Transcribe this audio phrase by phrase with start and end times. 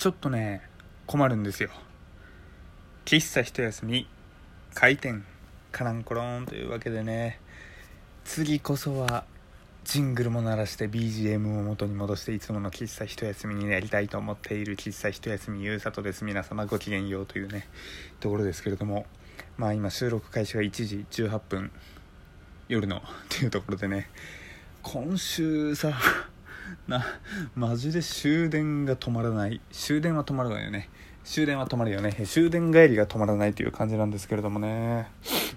[0.00, 0.62] ちょっとね
[1.06, 1.68] 困るんですよ。
[3.04, 4.08] 喫茶一休み
[4.72, 5.26] 開店
[5.72, 7.38] カランコロンというわけでね
[8.24, 9.24] 次こそは
[9.84, 16.24] ジングルも鳴らして BGM を元に戻していつもの喫茶一休みになりたいと思っている喫茶一休みゆうさとです。
[16.24, 17.68] 皆様ごきげんようというね
[18.20, 19.04] ところですけれども
[19.58, 21.70] まあ今収録開始が1時18分
[22.68, 24.08] 夜のっていうところでね
[24.82, 25.92] 今週さ
[26.88, 27.04] な
[27.54, 29.60] マジで終電が止まらない。
[29.70, 30.90] 終電は止まるわよね。
[31.24, 32.12] 終電は止まるよね。
[32.26, 35.10] 終電帰りが止まらないという感じなんですけれどもね。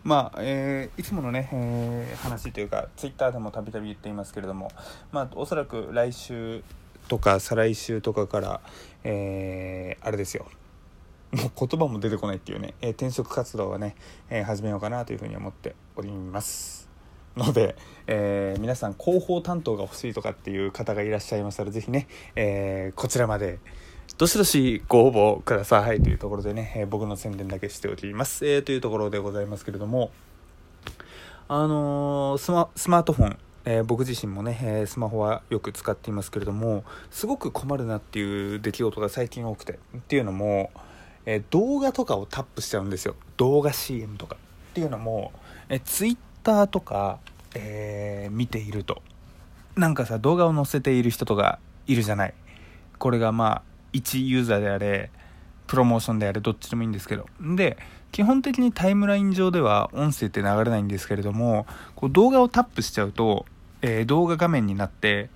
[0.04, 4.70] まあ、えー、いつものね、えー、話というかツイッターでもたびたび言っていますけれども
[5.14, 6.62] まあおそらく来週
[7.08, 8.62] とか再来週とかから
[9.04, 10.46] えー、あれですよ。
[11.32, 13.96] もう言葉も出てこないっていうね、え、転職活動はね、
[14.30, 16.93] え、始めようかなというふうに思っております。
[17.38, 17.76] ので、
[18.08, 23.60] えー、皆さん広報担当が欲しいとかっていう方がいらっしゃいましたら是非ね、えー、こちらまで。
[24.18, 30.12] どしどしご応募くださいというところでね、え、僕の宣伝だけしております、えー、というところでございますけれども
[31.48, 40.72] あのスマートフォンえー、僕自身もね、えー、スマホはよく使っていますけれどもすごく困るなっていう出来事が最近多くてっていうのも、
[41.26, 43.16] えー、動画とかをタップしちゃうんですよ。
[43.38, 44.36] 動画 CM とか。
[44.36, 45.32] っていうのも、
[45.70, 47.20] えー、Twitter ターとか、
[47.56, 49.02] えー、見ていると。
[49.76, 52.34] なんかさ動画を載せている人とかいるじゃない。
[53.00, 53.62] これがまあ
[53.94, 55.10] 1ユーザーであれ
[55.66, 57.26] プロモーションであれどっちでもいいんですけど。
[57.42, 57.78] で
[58.12, 63.48] 基本的にタイムライン上では音声って流れないんですけれどもこう動画をタップしちゃうと、
[63.82, 65.30] えー、動画画面になって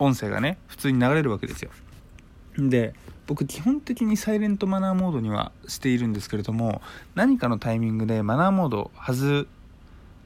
[0.00, 1.70] 音声がね普通に流れるわけですよ。
[2.58, 2.94] で
[3.26, 6.82] 僕基本的にサイレントマナーモードにはしているんですけれども
[7.14, 9.46] 何かのタイミングでマナーモード外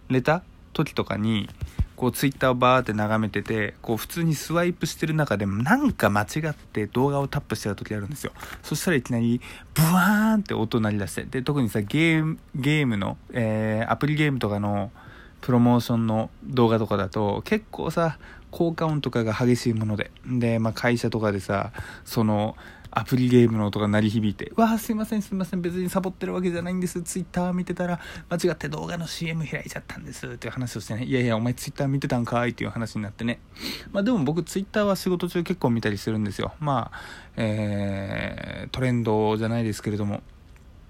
[0.08, 1.48] れた時とかに
[1.96, 8.32] こうツイッターをバーって眺めててこう普通にスワイプしてる中でなんか間違って動画をタップしてる時あるんですよ。
[8.62, 9.40] そしたらいきなり
[9.74, 14.90] ブワーンって音鳴り出してで特にさゲームゲームの、えー、アプリゲームとかの
[15.40, 18.18] プロモーションの動画とかだと結構さ
[18.56, 21.72] 効果音とかが激しいものでで、まあ、会社とかでさ
[22.06, 22.56] その
[22.90, 27.02] アプリゲームの音が鳴り響いて、わあ、すいません、すいません、別にサボってるわけじゃないんです。
[27.02, 28.00] ツイッター見てたら、
[28.30, 30.26] 間違って動画の CM 開いちゃったんです。
[30.26, 32.50] っていう話をしてね、いやいや、お前ツイッター見てたんかい？
[32.50, 33.38] っていう話になってね。
[33.92, 36.54] まあでも僕ツイッターは仕事中結構見たりするんですよ。
[36.58, 36.98] まあ、
[37.36, 40.22] えー、トレンドじゃないですけれども、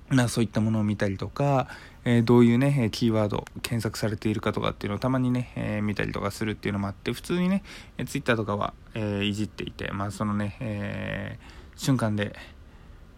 [0.09, 1.69] まあそういったものを見たりとか、
[2.05, 7.65] えー、どういうね、キーワード検索されているかとかっていうのをたまにね、えー、見たりとかするっていうのもあって、普通にね、
[8.07, 11.39] ツイッターとかは、え、いじっていて、まあそのね、え
[11.77, 12.35] 瞬間で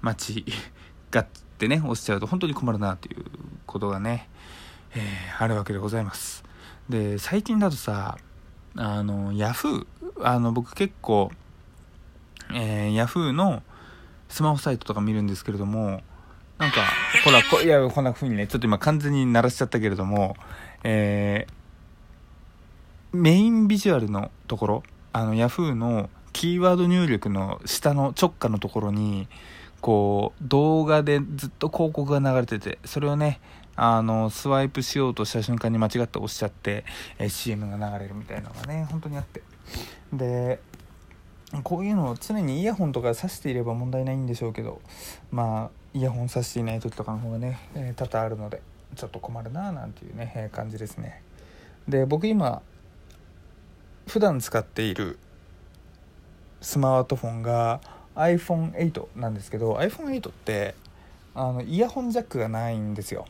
[0.01, 0.45] 待ち
[1.11, 1.27] がっ
[1.59, 3.25] てね押しちゃうと本当に困るなという
[3.67, 4.29] ことがね、
[4.95, 5.01] え、
[5.39, 6.45] あるわけでございます。
[6.89, 8.19] で最近だとさ
[8.77, 9.87] あのヤフー
[10.23, 11.31] あの僕結構、
[12.53, 13.63] えー、ヤフーの
[14.29, 16.03] スマホサイトとか見るんですけれども
[16.59, 16.83] なんか
[17.25, 20.37] ほらこいやこんな風にねちょっと今完全に鳴らしちゃったけれども
[20.85, 24.83] えー、メインビジュアルのところ
[25.13, 29.29] あのヤフーのキーワード入力の下の直下のところに
[29.81, 33.41] こう動画でずっと広告が流れててそれをね
[33.75, 36.85] あのスワイプしようとした瞬間に間違って押しちゃって、
[37.17, 39.41] え CM が流れるみたいなのがね本当にあって。
[40.13, 40.61] で
[41.65, 44.83] こういうのを常にイヤホンとか挿していれば問題ないんでしょうけど
[45.31, 48.61] まあイヤホン挿していない時とかの方がね、えー、多々あるので
[48.95, 51.23] ちょっと困るななんていうね、えー、感じですね。
[51.89, 52.61] で僕今
[54.07, 55.19] 普段使っている
[56.61, 57.81] スマートフォンが
[58.15, 60.75] iPhone8 なんですけど iPhone8 って
[61.35, 63.27] あのイヤホンジャックがないんですよ。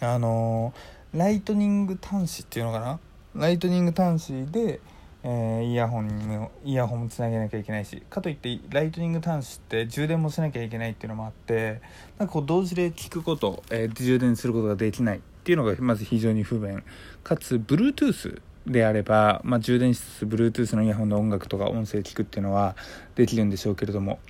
[0.00, 0.72] あの
[1.12, 3.00] ライトニング端子っていうのかな？
[3.34, 4.80] ライトニング端子で、
[5.22, 11.82] えー、イヤホンにもイヤホンもつなげなきゃいけないしかといってライトニング端子って充電もしなきゃいけないっていうのもあって
[12.18, 16.82] なんかこう同時で聞くこと、えー、充電することができないっていうのがまず非常に不便。
[17.22, 22.76] かつ Bluetooth であれば、まあ、充電しつつ Bluetooth のイヤホンの音楽とか音声聞くっていうのは
[23.14, 24.20] できるんでしょうけれども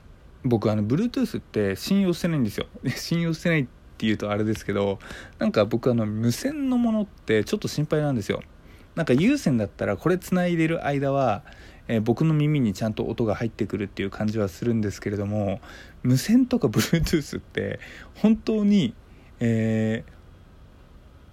[0.45, 2.67] 僕あの Bluetooth って信用してないんですよ。
[2.97, 3.67] 信用してないっ
[3.99, 4.99] ていうとあれですけど
[5.39, 8.43] なんか僕あの無線のものってちょっと心配なんですよ。
[9.01, 11.43] なんか有線だったらこれつないでる間は、
[11.89, 15.63] えー、僕の耳にちゃんと音が入ってくるっていう感じはするんですけれども
[16.03, 17.81] 無線とか Bluetooth って
[18.17, 18.93] 本当に、
[19.41, 20.13] えー、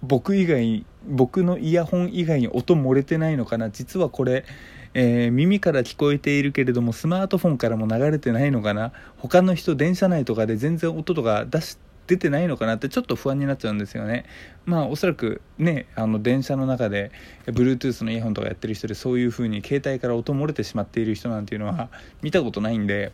[0.00, 3.68] 僕以外僕のイヤホン以外に音漏れてないのかな。
[3.68, 4.46] 実はこれ、
[4.94, 8.92] えー、耳から聞こえているけれどもスマートフォンからも流れてないのかな。
[9.18, 11.76] 他の人電車内とかで全然音とか出し
[12.08, 14.24] 出てないのかなってちょっと不安になっちゃうんですよね
[14.64, 17.12] まあおそらくねあの電車の中で
[17.46, 21.90] Bluetooth のイヤホンとかやってる人でそういう風に携帯から音漏れてしまっている人なんていうのは
[22.22, 23.12] 見たことないんで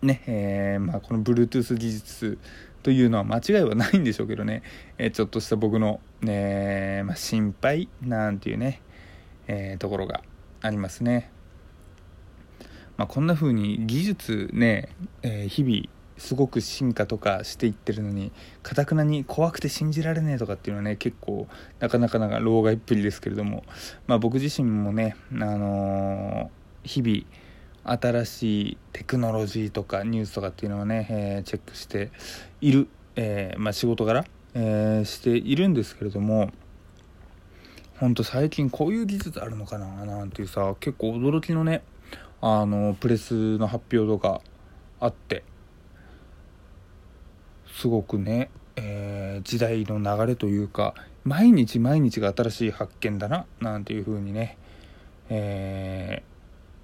[0.00, 2.38] ねえー、まあ、この Bluetooth 技術
[2.82, 4.62] というのは間違いはないんでしょうけどね、
[4.98, 8.82] えー、ちょっとした僕の、ねまあ、心配なんていうね、
[9.46, 10.22] え、ところが
[10.60, 11.30] ありますね。
[12.96, 14.88] まあ、こんな風に技術ね、
[15.22, 15.88] え日々
[16.22, 18.30] すごく進化とかしていってるのに
[18.62, 21.48] かたくなに怖くて信じられねえとかっていうのはね結構
[21.80, 23.64] なかなかなか老害っぷりですけれども、
[24.06, 32.12] まあ、僕自身もね、あのー、日々新しいテクノロジーとかニュースとかっていうのをね、えー、チェックして
[32.60, 32.86] いる、
[33.16, 36.52] えー、まあ、仕事柄、えしているんですけれども
[37.98, 41.82] ほんと最近こういう技術あるのかななんていうさ結構驚きのね
[42.40, 44.40] あのプレスの発表とか
[45.00, 45.42] あって
[47.82, 50.94] すごくね、えー、時代の流れというか
[51.24, 54.56] 毎日毎日が新しい発見だななんていう風にね、
[55.28, 56.22] え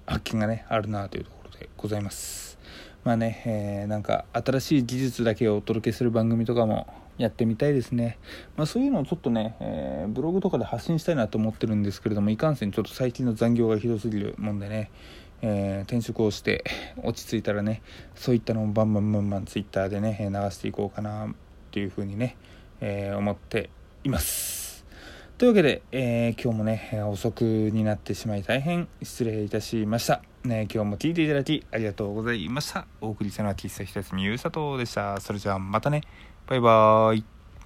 [0.05, 2.59] ー、発見がねあるなというところでございます。
[3.05, 6.85] まあね、えー、なんか新しい技術だけをお届けする番組とかも
[7.17, 8.17] やってみたいですね、
[8.57, 14.91] まあ、そういうのをちょっとね、えー、ブログとかで発信したいなと思ってるんですけれどもいかんせんちょっと最近の残業がひどすぎるもんでね
[15.41, 16.63] えー、転職をして
[17.03, 17.81] 落ち着いたらね
[18.15, 21.29] そういったのをバンバンバンバンツイッターでね流していこうかなっ
[21.71, 22.35] ていうふうにね、
[22.81, 23.69] えー、思って
[24.03, 24.85] います。
[25.37, 32.85] というわけで、えー、今日もね遅くになってしまい大変失礼いたしました、ね、今日も聞いていただきありがとうございました。
[32.99, 35.21] お送りしたのは喫茶ひたすみゆうさとでした。
[35.21, 36.01] それじゃあまたね。
[36.47, 37.38] バイバーイ。